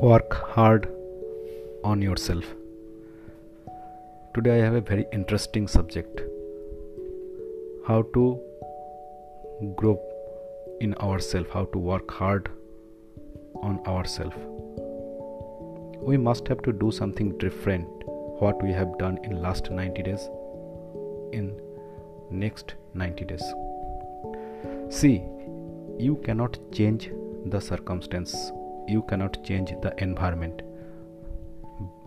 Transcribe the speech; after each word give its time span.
work 0.00 0.32
hard 0.32 0.88
on 1.84 2.00
yourself. 2.00 2.44
Today 4.34 4.52
i 4.60 4.64
have 4.64 4.74
a 4.74 4.80
very 4.80 5.04
interesting 5.12 5.66
subject. 5.68 6.22
How 7.86 8.02
to 8.14 8.40
grow 9.76 10.00
in 10.80 10.94
ourselves 10.94 11.50
how 11.52 11.64
to 11.74 11.78
work 11.78 12.10
hard 12.10 12.48
on 13.62 13.78
ourselves 13.86 14.34
we 16.10 16.16
must 16.16 16.48
have 16.48 16.62
to 16.62 16.72
do 16.72 16.90
something 16.90 17.36
different 17.36 18.06
what 18.44 18.62
we 18.62 18.72
have 18.72 18.96
done 18.98 19.18
in 19.24 19.42
last 19.42 19.70
90 19.70 20.02
days 20.02 20.30
in 21.32 21.60
next 22.30 22.74
90 22.94 23.24
days. 23.26 23.44
See 24.88 25.22
you 25.98 26.16
cannot 26.24 26.58
change 26.72 27.10
the 27.44 27.60
circumstance 27.60 28.50
you 28.90 29.02
cannot 29.02 29.42
change 29.44 29.72
the 29.82 29.94
environment. 30.02 30.62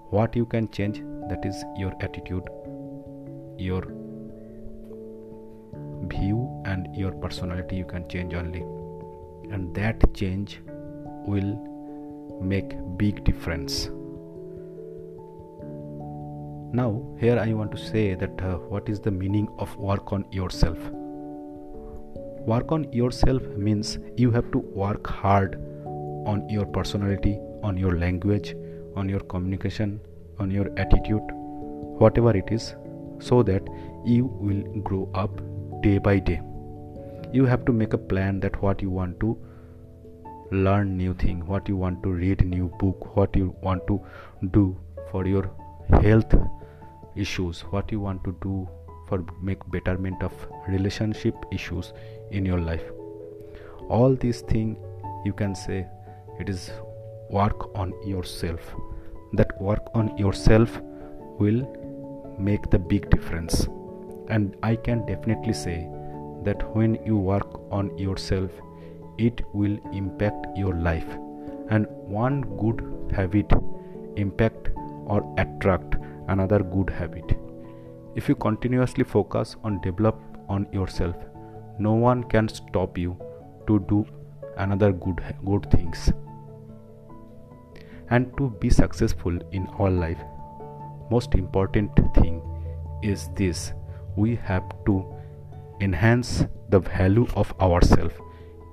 What 0.10 0.36
you 0.36 0.46
can 0.46 0.70
change 0.72 1.02
that 1.30 1.46
is 1.46 1.64
your 1.78 1.94
attitude 2.02 2.50
your 3.58 3.82
view 6.08 6.62
and 6.66 6.96
your 6.96 7.12
personality 7.12 7.76
you 7.78 7.86
can 7.86 8.08
change 8.08 8.34
only. 8.34 8.62
And 9.52 9.74
that 9.76 10.14
change 10.14 10.62
will 11.26 11.60
make 12.42 12.76
big 12.98 13.24
difference. 13.24 13.90
Now 16.76 17.06
here 17.20 17.38
i 17.40 17.54
want 17.54 17.72
to 17.72 17.78
say 17.78 18.16
that 18.16 18.42
uh, 18.42 18.56
what 18.74 18.90
is 18.90 19.00
the 19.00 19.12
meaning 19.12 19.48
of 19.60 19.76
work 19.78 20.12
on 20.12 20.26
yourself? 20.32 20.78
Work 22.54 22.72
on 22.72 22.92
yourself 22.92 23.44
means 23.56 24.00
you 24.18 24.32
have 24.32 24.52
to 24.52 24.58
work 24.58 25.08
hard 25.08 25.60
on 26.26 26.48
your 26.50 26.66
personality, 26.66 27.40
on 27.64 27.78
your 27.78 27.98
language, 27.98 28.56
on 28.96 29.10
your 29.10 29.20
communication, 29.22 30.00
on 30.40 30.52
your 30.52 30.68
attitude, 30.78 31.22
whatever 32.00 32.36
it 32.36 32.50
is, 32.52 32.76
so 33.20 33.44
that 33.44 33.64
you 34.06 34.26
will 34.26 34.82
grow 34.82 35.10
up 35.14 35.42
day 35.82 35.98
by 35.98 36.20
day. 36.20 36.42
You 37.32 37.46
have 37.46 37.66
to 37.66 37.72
make 37.72 37.94
a 37.94 37.98
plan 37.98 38.40
that 38.42 38.62
what 38.62 38.82
you 38.82 38.90
want 38.90 39.20
to 39.22 39.38
learn 40.52 40.98
new 40.98 41.14
thing, 41.14 41.46
what 41.46 41.68
you 41.68 41.76
want 41.76 42.04
to 42.04 42.10
read 42.10 42.46
new 42.46 42.72
book, 42.80 43.16
what 43.16 43.36
you 43.36 43.56
want 43.62 43.88
to 43.88 44.00
do 44.52 44.78
for 45.12 45.26
your 45.26 45.50
health 46.02 46.36
issues, 47.16 47.62
what 47.72 47.92
you 47.92 48.00
want 48.00 48.24
to 48.24 48.36
do 48.42 48.68
for 49.08 49.26
make 49.42 49.60
betterment 49.72 50.22
of 50.22 50.32
relationship 50.68 51.36
issues 51.52 51.94
in 52.32 52.46
your 52.46 52.60
life. 52.60 52.84
All 53.90 54.16
these 54.16 54.42
things 54.42 54.78
you 55.26 55.34
can 55.34 55.56
say 55.56 55.88
it 56.40 56.50
is 56.50 56.72
work 57.30 57.76
on 57.76 57.94
yourself. 58.06 58.60
That 59.34 59.60
work 59.62 59.84
on 59.94 60.18
yourself 60.18 60.80
will 61.40 61.62
make 62.40 62.70
the 62.70 62.80
big 62.80 63.10
difference. 63.10 63.68
And 64.30 64.56
i 64.64 64.76
can 64.76 65.06
definitely 65.06 65.54
say 65.54 65.88
that 66.44 66.64
when 66.76 66.96
you 67.06 67.18
work 67.18 67.60
on 67.72 67.98
yourself 67.98 68.52
it 69.18 69.42
will 69.54 69.78
impact 69.92 70.48
your 70.58 70.74
life. 70.76 71.18
And 71.70 71.88
one 72.22 72.42
good 72.58 72.82
habit 73.16 73.52
impact 74.16 74.70
or 75.06 75.22
attract 75.38 75.96
another 76.28 76.60
good 76.60 76.90
habit. 76.90 77.38
If 78.16 78.30
you 78.30 78.36
continuously 78.36 79.04
focus 79.04 79.56
on 79.64 79.82
develop 79.82 80.20
on 80.50 80.68
yourself 80.72 81.16
no 81.80 81.94
one 81.94 82.24
can 82.24 82.48
stop 82.48 82.98
you 82.98 83.18
to 83.68 83.80
do 83.90 84.06
another 84.58 84.92
good 84.92 85.24
good 85.46 85.70
things 85.72 86.12
and 88.10 88.36
to 88.38 88.50
be 88.60 88.70
successful 88.70 89.38
in 89.52 89.68
our 89.80 89.90
life. 89.90 90.20
Most 91.10 91.36
important 91.36 91.92
thing 92.16 92.42
is 93.02 93.30
this. 93.36 93.74
We 94.16 94.36
have 94.36 94.64
to 94.86 95.06
enhance 95.82 96.46
the 96.70 96.80
value 96.80 97.28
of 97.36 97.54
ourselves 97.60 98.16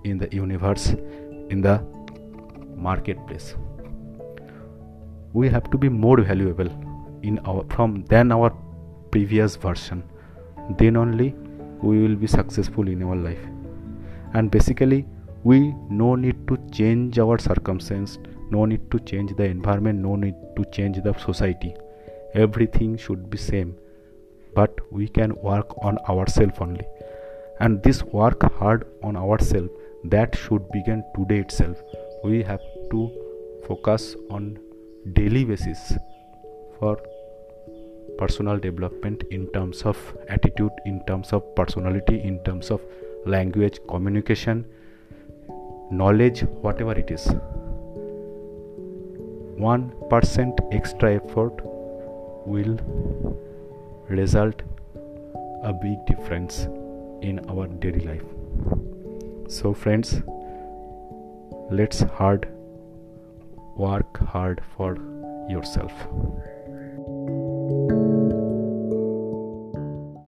in 0.05 0.19
the 0.19 0.29
universe 0.35 0.95
in 1.51 1.61
the 1.61 1.83
marketplace. 2.77 3.55
We 5.33 5.49
have 5.49 5.71
to 5.71 5.79
be 5.79 5.89
more 5.89 6.21
valuable 6.21 6.71
in 7.23 7.39
our 7.41 7.65
from 7.71 8.05
than 8.07 8.33
our 8.33 8.51
previous 9.11 9.57
version. 9.57 10.03
Then 10.79 10.97
only 10.97 11.35
we 11.83 12.03
will 12.03 12.17
be 12.17 12.27
successful 12.27 12.89
in 12.89 13.03
our 13.03 13.17
life. 13.17 13.45
And 14.35 14.51
basically 14.51 15.07
we 15.43 15.75
no 15.89 16.15
need 16.15 16.47
to 16.49 16.59
change 16.71 17.19
our 17.19 17.39
circumstance 17.39 18.19
no 18.51 18.65
need 18.65 18.91
to 18.91 18.99
change 19.01 19.35
the 19.37 19.45
environment 19.45 19.99
no 19.99 20.17
need 20.17 20.35
to 20.57 20.65
change 20.73 20.99
the 21.03 21.15
society. 21.19 21.75
Everything 22.35 22.97
should 22.97 23.29
be 23.31 23.39
same 23.39 23.77
but 24.55 24.81
we 24.93 25.09
can 25.09 25.35
work 25.37 25.77
on 25.83 25.99
ourselves 26.09 26.55
only. 26.61 26.87
And 27.61 27.83
this 27.83 28.03
work 28.03 28.43
hard 28.59 28.87
on 29.03 29.17
ourselves 29.17 29.71
that 30.05 30.37
should 30.37 30.71
begin 30.73 31.05
today 31.17 31.41
itself. 31.41 31.77
We 32.25 32.43
have 32.43 32.61
to 32.91 33.11
focus 33.67 34.17
on 34.31 34.59
daily 35.13 35.45
basis 35.45 35.93
for 36.79 36.99
personal 38.19 38.59
development 38.59 39.23
in 39.31 39.47
terms 39.53 39.83
of 39.83 39.97
attitude 40.29 40.73
in 40.85 41.03
terms 41.07 41.33
of 41.33 41.43
personality 41.55 42.21
in 42.21 42.43
terms 42.45 42.71
of 42.71 42.83
language 43.25 43.79
communication 43.89 44.65
knowledge 45.91 46.43
whatever 46.67 46.93
it 46.93 47.11
is 47.11 47.31
1% 49.61 50.61
extra 50.73 51.15
effort 51.17 51.61
will 52.47 52.79
result 54.09 54.63
a 55.63 55.73
big 55.73 56.05
difference 56.07 56.67
in 57.21 57.41
our 57.51 57.67
daily 57.67 58.01
life. 58.01 58.25
So 59.49 59.75
friends 59.75 60.23
let's 61.71 62.01
hard 62.01 62.49
work 63.77 64.19
hard 64.19 64.63
for 64.77 64.97
yourself 65.49 65.93